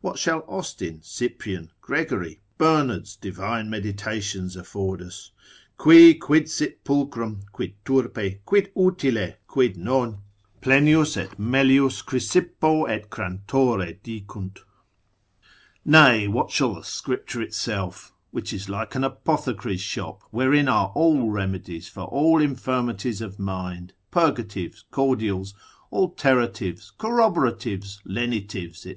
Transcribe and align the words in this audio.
What 0.00 0.18
shall 0.18 0.42
Austin, 0.48 0.98
Cyprian, 1.04 1.70
Gregory, 1.80 2.40
Bernard's 2.58 3.14
divine 3.14 3.70
meditations 3.70 4.56
afford 4.56 5.00
us? 5.00 5.30
Qui 5.76 6.12
quid 6.14 6.50
sit 6.50 6.82
pulchrum, 6.82 7.42
quid 7.52 7.74
turpe, 7.84 8.40
quid 8.44 8.72
utile, 8.74 9.34
quid 9.46 9.76
non, 9.76 10.22
Plenius 10.60 11.16
et 11.16 11.38
melius 11.38 12.02
Chrysippo 12.02 12.88
et 12.88 13.08
Crantore 13.10 14.00
dicunt. 14.02 14.58
Nay, 15.84 16.26
what 16.26 16.50
shall 16.50 16.74
the 16.74 16.82
Scripture 16.82 17.40
itself? 17.40 18.12
Which 18.32 18.52
is 18.52 18.68
like 18.68 18.96
an 18.96 19.04
apothecary's 19.04 19.80
shop, 19.82 20.24
wherein 20.32 20.66
are 20.66 20.90
all 20.96 21.30
remedies 21.30 21.86
for 21.88 22.02
all 22.06 22.42
infirmities 22.42 23.20
of 23.20 23.38
mind, 23.38 23.92
purgatives, 24.10 24.82
cordials, 24.90 25.54
alteratives, 25.92 26.90
corroboratives, 26.98 28.00
lenitives, 28.04 28.78
&c. 28.78 28.96